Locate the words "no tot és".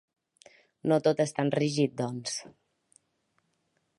0.91-1.33